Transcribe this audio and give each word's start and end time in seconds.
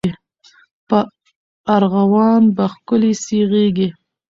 په 0.87 0.99
ارغوان 1.75 2.43
به 2.55 2.65
ښکلي 2.73 3.13
سي 3.23 3.39
غیږي 3.51 3.89